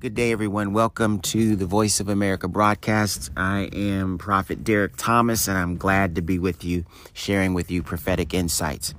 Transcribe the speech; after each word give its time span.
Good 0.00 0.14
day, 0.14 0.30
everyone. 0.30 0.74
Welcome 0.74 1.18
to 1.22 1.56
the 1.56 1.66
Voice 1.66 1.98
of 1.98 2.08
America 2.08 2.46
broadcast. 2.46 3.32
I 3.36 3.62
am 3.72 4.16
Prophet 4.16 4.62
Derick 4.62 4.92
Thomas, 4.96 5.48
and 5.48 5.58
I'm 5.58 5.76
glad 5.76 6.14
to 6.14 6.22
be 6.22 6.38
with 6.38 6.62
you, 6.62 6.84
sharing 7.14 7.52
with 7.52 7.68
you 7.72 7.82
prophetic 7.82 8.32
insights. 8.32 8.94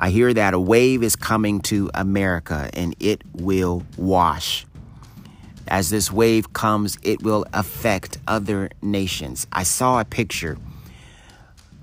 I 0.00 0.10
hear 0.10 0.34
that 0.34 0.52
a 0.52 0.58
wave 0.58 1.04
is 1.04 1.14
coming 1.14 1.60
to 1.60 1.92
America 1.94 2.70
and 2.72 2.96
it 2.98 3.22
will 3.32 3.84
wash. 3.96 4.66
As 5.68 5.90
this 5.90 6.10
wave 6.10 6.52
comes, 6.52 6.98
it 7.04 7.22
will 7.22 7.46
affect 7.52 8.18
other 8.26 8.70
nations. 8.82 9.46
I 9.52 9.62
saw 9.62 10.00
a 10.00 10.04
picture, 10.04 10.58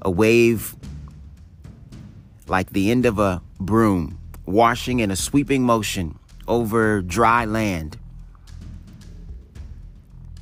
a 0.02 0.12
wave 0.12 0.76
like 2.50 2.72
the 2.72 2.92
end 2.92 3.06
of 3.06 3.20
a 3.20 3.42
broom, 3.58 4.20
washing 4.46 5.00
in 5.00 5.12
a 5.12 5.16
sweeping 5.16 5.64
motion 5.64 6.20
over 6.48 7.02
dry 7.02 7.46
land. 7.46 7.98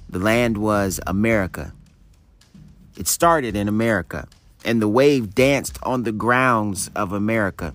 The 0.09 0.19
land 0.19 0.57
was 0.57 0.99
America. 1.05 1.73
It 2.97 3.07
started 3.07 3.55
in 3.55 3.67
America, 3.67 4.27
and 4.63 4.81
the 4.81 4.87
wave 4.87 5.35
danced 5.35 5.77
on 5.83 6.03
the 6.03 6.11
grounds 6.11 6.89
of 6.95 7.11
America. 7.11 7.73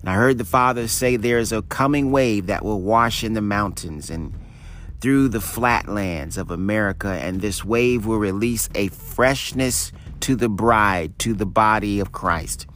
And 0.00 0.08
I 0.08 0.14
heard 0.14 0.38
the 0.38 0.44
Father 0.44 0.88
say 0.88 1.16
there 1.16 1.38
is 1.38 1.52
a 1.52 1.62
coming 1.62 2.12
wave 2.12 2.46
that 2.46 2.64
will 2.64 2.80
wash 2.80 3.24
in 3.24 3.34
the 3.34 3.42
mountains 3.42 4.10
and 4.10 4.32
through 5.00 5.28
the 5.28 5.40
flatlands 5.40 6.38
of 6.38 6.50
America, 6.50 7.08
and 7.08 7.42
this 7.42 7.62
wave 7.62 8.06
will 8.06 8.16
release 8.16 8.70
a 8.74 8.88
freshness 8.88 9.92
to 10.20 10.34
the 10.34 10.48
bride, 10.48 11.18
to 11.18 11.34
the 11.34 11.44
body 11.44 12.00
of 12.00 12.12
Christ. 12.12 12.66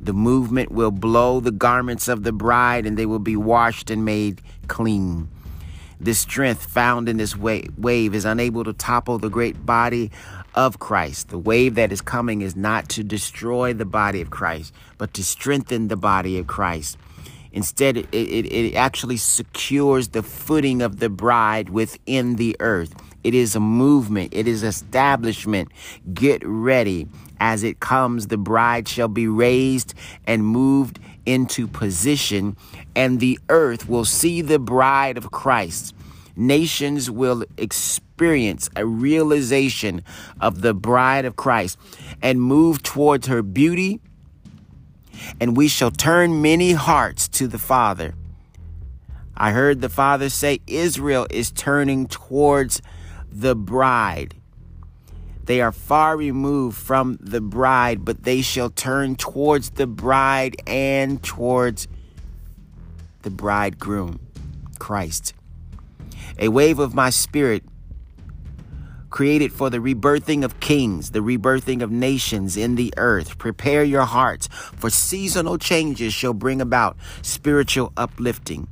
The 0.00 0.12
movement 0.12 0.72
will 0.72 0.90
blow 0.90 1.40
the 1.40 1.50
garments 1.50 2.08
of 2.08 2.22
the 2.22 2.32
bride, 2.32 2.86
and 2.86 2.96
they 2.96 3.06
will 3.06 3.18
be 3.18 3.36
washed 3.36 3.90
and 3.90 4.04
made 4.04 4.40
clean. 4.66 5.28
This 6.00 6.20
strength 6.20 6.64
found 6.64 7.08
in 7.08 7.18
this 7.18 7.36
wave 7.36 8.14
is 8.14 8.24
unable 8.24 8.64
to 8.64 8.72
topple 8.72 9.18
the 9.18 9.28
great 9.28 9.66
body 9.66 10.10
of 10.54 10.78
Christ. 10.78 11.28
The 11.28 11.38
wave 11.38 11.74
that 11.74 11.92
is 11.92 12.00
coming 12.00 12.40
is 12.40 12.56
not 12.56 12.88
to 12.90 13.04
destroy 13.04 13.74
the 13.74 13.84
body 13.84 14.22
of 14.22 14.30
Christ, 14.30 14.72
but 14.96 15.12
to 15.14 15.24
strengthen 15.24 15.88
the 15.88 15.96
body 15.96 16.38
of 16.38 16.46
Christ. 16.46 16.96
Instead, 17.52 17.96
it, 17.98 18.08
it, 18.12 18.46
it 18.46 18.74
actually 18.74 19.18
secures 19.18 20.08
the 20.08 20.22
footing 20.22 20.80
of 20.80 21.00
the 21.00 21.10
bride 21.10 21.68
within 21.68 22.36
the 22.36 22.56
earth. 22.60 22.94
It 23.22 23.34
is 23.34 23.54
a 23.54 23.60
movement, 23.60 24.32
it 24.32 24.48
is 24.48 24.62
establishment. 24.62 25.70
Get 26.14 26.42
ready. 26.44 27.08
As 27.40 27.62
it 27.62 27.80
comes, 27.80 28.26
the 28.26 28.36
bride 28.36 28.86
shall 28.86 29.08
be 29.08 29.26
raised 29.26 29.94
and 30.26 30.44
moved 30.44 31.00
into 31.24 31.66
position, 31.66 32.56
and 32.94 33.18
the 33.18 33.38
earth 33.48 33.88
will 33.88 34.04
see 34.04 34.42
the 34.42 34.58
bride 34.58 35.16
of 35.16 35.30
Christ. 35.30 35.94
Nations 36.36 37.10
will 37.10 37.44
experience 37.56 38.68
a 38.76 38.84
realization 38.84 40.02
of 40.40 40.60
the 40.60 40.74
bride 40.74 41.24
of 41.24 41.36
Christ 41.36 41.78
and 42.22 42.40
move 42.40 42.82
towards 42.82 43.26
her 43.26 43.42
beauty, 43.42 44.00
and 45.40 45.56
we 45.56 45.66
shall 45.66 45.90
turn 45.90 46.42
many 46.42 46.72
hearts 46.72 47.26
to 47.28 47.46
the 47.46 47.58
Father. 47.58 48.14
I 49.36 49.52
heard 49.52 49.80
the 49.80 49.88
Father 49.88 50.28
say 50.28 50.60
Israel 50.66 51.26
is 51.30 51.50
turning 51.50 52.06
towards 52.06 52.82
the 53.30 53.54
bride. 53.54 54.34
They 55.50 55.60
are 55.60 55.72
far 55.72 56.16
removed 56.16 56.78
from 56.78 57.18
the 57.20 57.40
bride, 57.40 58.04
but 58.04 58.22
they 58.22 58.40
shall 58.40 58.70
turn 58.70 59.16
towards 59.16 59.70
the 59.70 59.88
bride 59.88 60.54
and 60.64 61.20
towards 61.20 61.88
the 63.22 63.30
bridegroom, 63.30 64.20
Christ. 64.78 65.34
A 66.38 66.46
wave 66.46 66.78
of 66.78 66.94
my 66.94 67.10
spirit 67.10 67.64
created 69.10 69.52
for 69.52 69.70
the 69.70 69.80
rebirthing 69.80 70.44
of 70.44 70.60
kings, 70.60 71.10
the 71.10 71.18
rebirthing 71.18 71.82
of 71.82 71.90
nations 71.90 72.56
in 72.56 72.76
the 72.76 72.94
earth. 72.96 73.36
Prepare 73.36 73.82
your 73.82 74.04
hearts, 74.04 74.46
for 74.52 74.88
seasonal 74.88 75.58
changes 75.58 76.14
shall 76.14 76.32
bring 76.32 76.60
about 76.60 76.96
spiritual 77.22 77.92
uplifting. 77.96 78.68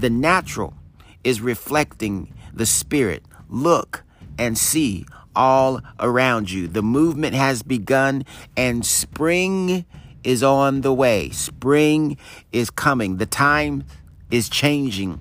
The 0.00 0.10
natural 0.10 0.74
is 1.22 1.40
reflecting 1.40 2.34
the 2.52 2.66
spirit. 2.66 3.22
Look 3.48 4.02
and 4.36 4.58
see 4.58 5.06
all 5.36 5.80
around 6.00 6.50
you. 6.50 6.66
The 6.66 6.82
movement 6.82 7.34
has 7.34 7.62
begun 7.62 8.24
and 8.56 8.84
spring 8.84 9.84
is 10.24 10.42
on 10.42 10.80
the 10.80 10.92
way. 10.92 11.30
Spring 11.30 12.16
is 12.50 12.70
coming. 12.70 13.18
The 13.18 13.26
time 13.26 13.84
is 14.30 14.48
changing, 14.48 15.20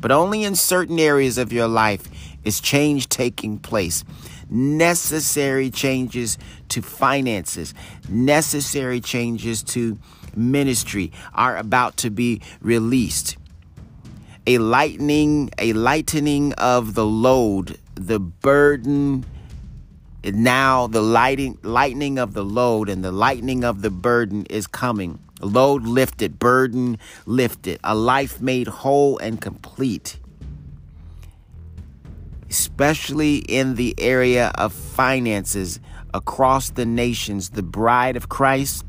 but 0.00 0.12
only 0.12 0.44
in 0.44 0.54
certain 0.54 1.00
areas 1.00 1.36
of 1.36 1.52
your 1.52 1.66
life 1.66 2.08
is 2.44 2.60
change 2.60 3.08
taking 3.08 3.58
place. 3.58 4.04
Necessary 4.48 5.68
changes 5.68 6.38
to 6.68 6.80
finances, 6.80 7.74
necessary 8.08 9.00
changes 9.00 9.64
to 9.64 9.98
ministry 10.36 11.10
are 11.34 11.56
about 11.56 11.96
to 11.96 12.10
be 12.10 12.40
released. 12.60 13.36
A 14.46 14.58
lightening, 14.58 15.50
a 15.58 15.72
lightening 15.72 16.52
of 16.52 16.94
the 16.94 17.04
load, 17.04 17.78
the 17.96 18.20
burden 18.20 19.24
now 20.34 20.86
the 20.86 21.00
lighting, 21.00 21.58
lightning 21.62 22.18
of 22.18 22.34
the 22.34 22.44
load 22.44 22.88
and 22.88 23.04
the 23.04 23.12
lightning 23.12 23.64
of 23.64 23.82
the 23.82 23.90
burden 23.90 24.46
is 24.46 24.66
coming. 24.66 25.18
Load 25.40 25.84
lifted, 25.84 26.38
burden 26.38 26.98
lifted, 27.26 27.78
a 27.84 27.94
life 27.94 28.40
made 28.40 28.66
whole 28.66 29.18
and 29.18 29.40
complete. 29.40 30.18
Especially 32.48 33.36
in 33.36 33.74
the 33.74 33.94
area 33.98 34.52
of 34.54 34.72
finances 34.72 35.78
across 36.14 36.70
the 36.70 36.86
nations, 36.86 37.50
the 37.50 37.62
bride 37.62 38.16
of 38.16 38.28
Christ 38.28 38.84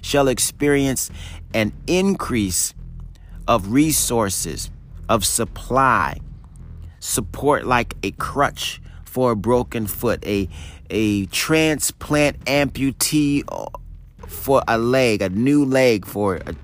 shall 0.00 0.28
experience 0.28 1.10
an 1.52 1.72
increase 1.86 2.74
of 3.46 3.72
resources, 3.72 4.70
of 5.08 5.24
supply, 5.24 6.18
support 7.00 7.66
like 7.66 7.94
a 8.02 8.10
crutch 8.12 8.80
for 9.08 9.32
a 9.32 9.36
broken 9.36 9.86
foot, 9.86 10.24
a 10.26 10.48
a 10.90 11.26
transplant 11.26 12.38
amputee 12.44 13.42
for 14.26 14.62
a 14.68 14.78
leg, 14.78 15.22
a 15.22 15.28
new 15.28 15.64
leg 15.64 16.06
for 16.06 16.36
a, 16.36 16.54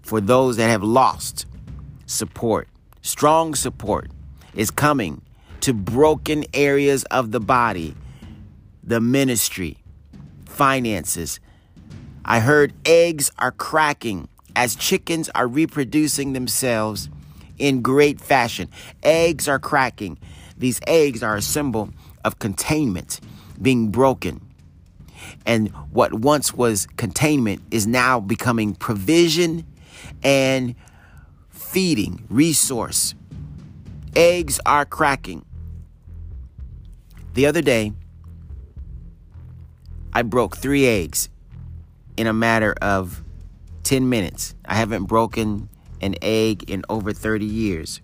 for 0.00 0.20
those 0.20 0.56
that 0.56 0.68
have 0.68 0.82
lost 0.82 1.46
support. 2.06 2.68
Strong 3.02 3.54
support 3.56 4.10
is 4.54 4.70
coming 4.70 5.20
to 5.60 5.74
broken 5.74 6.44
areas 6.54 7.04
of 7.04 7.32
the 7.32 7.40
body, 7.40 7.94
the 8.82 9.00
ministry, 9.00 9.78
finances. 10.46 11.40
I 12.24 12.40
heard 12.40 12.72
eggs 12.84 13.30
are 13.38 13.52
cracking 13.52 14.28
as 14.54 14.74
chickens 14.74 15.28
are 15.34 15.46
reproducing 15.46 16.32
themselves 16.32 17.08
in 17.58 17.82
great 17.82 18.20
fashion. 18.20 18.68
Eggs 19.02 19.48
are 19.48 19.58
cracking 19.58 20.18
these 20.58 20.80
eggs 20.86 21.22
are 21.22 21.36
a 21.36 21.42
symbol 21.42 21.90
of 22.24 22.38
containment 22.38 23.20
being 23.60 23.90
broken. 23.90 24.40
And 25.44 25.68
what 25.90 26.14
once 26.14 26.52
was 26.52 26.86
containment 26.96 27.62
is 27.70 27.86
now 27.86 28.20
becoming 28.20 28.74
provision 28.74 29.66
and 30.22 30.74
feeding, 31.50 32.24
resource. 32.28 33.14
Eggs 34.14 34.60
are 34.66 34.84
cracking. 34.84 35.44
The 37.34 37.46
other 37.46 37.62
day, 37.62 37.92
I 40.12 40.22
broke 40.22 40.56
three 40.56 40.86
eggs 40.86 41.28
in 42.16 42.26
a 42.26 42.32
matter 42.32 42.74
of 42.80 43.22
10 43.82 44.08
minutes. 44.08 44.54
I 44.64 44.74
haven't 44.74 45.04
broken 45.04 45.68
an 46.00 46.14
egg 46.22 46.70
in 46.70 46.82
over 46.88 47.12
30 47.12 47.44
years. 47.44 48.00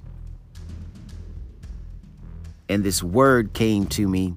And 2.72 2.82
this 2.82 3.02
word 3.02 3.52
came 3.52 3.84
to 3.88 4.08
me 4.08 4.34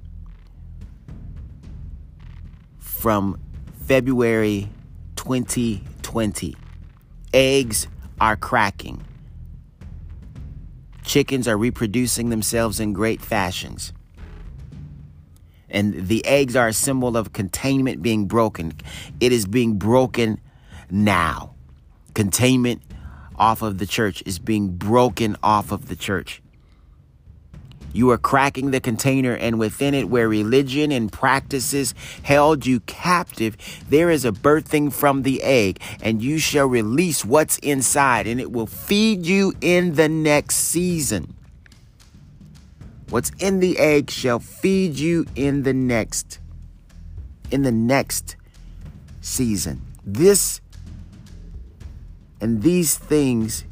from 2.80 3.40
February 3.86 4.68
2020. 5.16 6.58
Eggs 7.34 7.88
are 8.20 8.36
cracking. 8.36 9.06
Chickens 11.06 11.48
are 11.48 11.56
reproducing 11.58 12.30
themselves 12.30 12.82
in 12.82 12.92
great 12.92 13.22
fashions. 13.22 13.94
And 15.70 16.10
the 16.10 16.26
eggs 16.26 16.58
are 16.58 16.68
a 16.68 16.74
symbol 16.74 17.16
of 17.16 17.32
containment 17.32 18.02
being 18.02 18.26
broken. 18.26 18.74
It 19.22 19.32
is 19.32 19.46
being 19.46 19.78
broken 19.78 20.42
now. 20.92 21.56
Containment 22.14 22.82
off 23.38 23.62
of 23.62 23.78
the 23.78 23.86
church 23.86 24.22
is 24.26 24.40
being 24.40 24.76
broken 24.76 25.38
off 25.42 25.72
of 25.72 25.88
the 25.88 25.96
church. 25.96 26.42
You 27.96 28.10
are 28.10 28.18
cracking 28.18 28.72
the 28.72 28.82
container, 28.82 29.34
and 29.34 29.58
within 29.58 29.94
it, 29.94 30.10
where 30.10 30.28
religion 30.28 30.92
and 30.92 31.10
practices 31.10 31.96
held 32.24 32.66
you 32.66 32.82
captive, 32.82 33.56
there 33.88 34.10
is 34.10 34.26
a 34.26 34.34
birthing 34.34 34.92
from 34.92 35.24
the 35.24 35.42
egg, 35.42 35.80
and 36.02 36.22
you 36.22 36.38
shall 36.38 36.68
release 36.68 37.24
what's 37.24 37.58
inside, 37.60 38.28
and 38.28 38.42
it 38.42 38.52
will 38.52 38.68
feed 38.68 39.26
you 39.26 39.54
in 39.62 39.96
the 39.96 40.10
next 40.10 40.58
season. 40.58 41.36
What's 43.10 43.32
in 43.40 43.62
the 43.62 43.80
egg 43.80 44.12
shall 44.12 44.40
feed 44.40 44.96
you 45.00 45.26
in 45.34 45.64
the 45.64 45.74
next 45.74 46.40
in 47.50 47.62
the 47.62 47.72
next 47.72 48.36
season. 49.22 49.82
This 50.06 50.60
and 52.42 52.62
these 52.62 52.98
things 52.98 53.64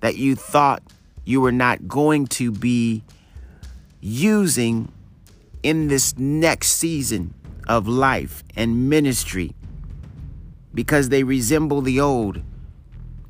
that 0.00 0.16
you 0.16 0.34
thought 0.34 0.82
you 1.24 1.44
are 1.44 1.52
not 1.52 1.88
going 1.88 2.26
to 2.26 2.50
be 2.50 3.02
using 4.00 4.90
in 5.62 5.88
this 5.88 6.18
next 6.18 6.72
season 6.72 7.34
of 7.68 7.86
life 7.86 8.42
and 8.56 8.90
ministry 8.90 9.54
because 10.74 11.08
they 11.08 11.22
resemble 11.22 11.80
the 11.80 12.00
old 12.00 12.42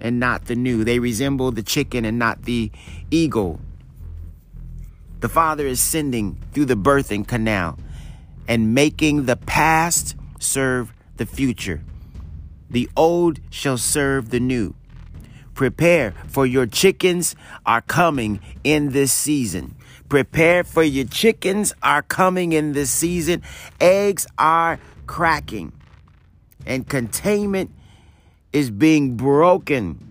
and 0.00 0.18
not 0.18 0.46
the 0.46 0.56
new. 0.56 0.84
They 0.84 0.98
resemble 0.98 1.52
the 1.52 1.62
chicken 1.62 2.04
and 2.04 2.18
not 2.18 2.42
the 2.42 2.70
eagle. 3.10 3.60
The 5.20 5.28
Father 5.28 5.66
is 5.66 5.80
sending 5.80 6.38
through 6.52 6.64
the 6.64 6.74
birthing 6.74 7.26
canal 7.26 7.78
and 8.48 8.74
making 8.74 9.26
the 9.26 9.36
past 9.36 10.16
serve 10.40 10.92
the 11.16 11.26
future. 11.26 11.82
The 12.70 12.90
old 12.96 13.38
shall 13.50 13.78
serve 13.78 14.30
the 14.30 14.40
new. 14.40 14.74
Prepare 15.54 16.14
for 16.28 16.46
your 16.46 16.66
chickens 16.66 17.36
are 17.66 17.82
coming 17.82 18.40
in 18.64 18.90
this 18.90 19.12
season. 19.12 19.76
Prepare 20.08 20.64
for 20.64 20.82
your 20.82 21.06
chickens 21.06 21.74
are 21.82 22.02
coming 22.02 22.52
in 22.52 22.72
this 22.72 22.90
season. 22.90 23.42
Eggs 23.80 24.26
are 24.38 24.78
cracking 25.06 25.72
and 26.66 26.88
containment 26.88 27.70
is 28.52 28.70
being 28.70 29.16
broken. 29.16 30.08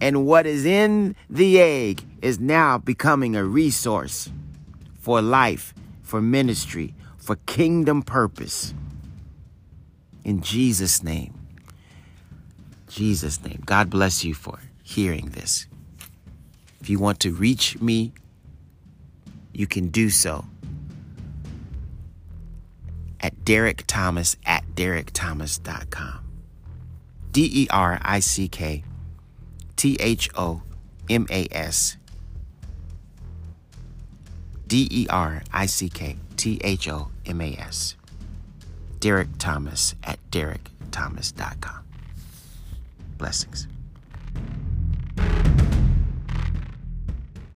And 0.00 0.26
what 0.26 0.46
is 0.46 0.64
in 0.64 1.16
the 1.30 1.60
egg 1.60 2.02
is 2.20 2.40
now 2.40 2.78
becoming 2.78 3.36
a 3.36 3.44
resource 3.44 4.30
for 4.98 5.22
life, 5.22 5.74
for 6.02 6.20
ministry, 6.20 6.94
for 7.16 7.36
kingdom 7.46 8.02
purpose. 8.02 8.74
In 10.24 10.40
Jesus' 10.40 11.02
name. 11.02 11.43
Jesus' 12.94 13.42
name. 13.42 13.60
God 13.66 13.90
bless 13.90 14.22
you 14.22 14.34
for 14.34 14.60
hearing 14.84 15.30
this. 15.30 15.66
If 16.80 16.88
you 16.88 17.00
want 17.00 17.18
to 17.20 17.32
reach 17.32 17.80
me, 17.80 18.12
you 19.52 19.66
can 19.66 19.88
do 19.88 20.10
so 20.10 20.44
at 23.18 23.34
Derick 23.44 23.82
Thomas 23.88 24.36
at 24.46 24.64
DerickThomas.com. 24.76 26.20
D 27.32 27.50
E 27.52 27.66
R 27.68 27.98
I 28.00 28.20
C 28.20 28.46
K 28.46 28.84
T 29.74 29.96
H 29.98 30.30
O 30.36 30.62
M 31.10 31.26
A 31.30 31.48
S. 31.50 31.96
D 34.68 34.86
E 34.88 35.06
R 35.10 35.42
I 35.52 35.66
C 35.66 35.88
K 35.88 36.16
T 36.36 36.60
H 36.62 36.88
O 36.88 37.08
M 37.26 37.40
A 37.40 37.56
S. 37.56 37.96
Derick 39.00 39.30
Thomas 39.38 39.96
at 40.04 40.20
DerickThomas.com. 40.30 41.83
Blessings. 43.18 43.68